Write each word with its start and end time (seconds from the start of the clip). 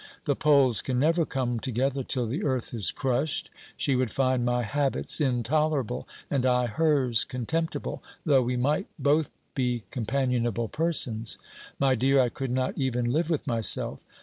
The 0.25 0.35
poles 0.35 0.81
can 0.81 0.97
never 0.97 1.27
come 1.27 1.59
together 1.59 2.03
till 2.03 2.25
the 2.25 2.43
earth 2.43 2.73
is 2.73 2.89
crushed. 2.91 3.51
She 3.77 3.95
would 3.95 4.09
find 4.11 4.43
my 4.43 4.63
habits 4.63 5.21
intolerable, 5.21 6.07
and 6.27 6.43
I 6.43 6.65
hers 6.65 7.23
contemptible, 7.23 8.01
though 8.25 8.41
we 8.41 8.57
might 8.57 8.87
both 8.97 9.29
be 9.53 9.83
companionable 9.91 10.69
persons. 10.69 11.37
My 11.77 11.93
dear, 11.93 12.19
I 12.19 12.29
could 12.29 12.49
not 12.49 12.75
even 12.79 13.11
live 13.11 13.29
with 13.29 13.45
myself. 13.45 14.03